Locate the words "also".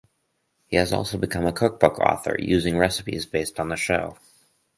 0.91-1.19